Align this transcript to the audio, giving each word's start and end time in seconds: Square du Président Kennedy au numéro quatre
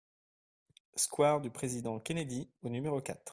Square 0.95 1.41
du 1.41 1.51
Président 1.51 1.99
Kennedy 1.99 2.49
au 2.63 2.69
numéro 2.69 2.99
quatre 3.01 3.29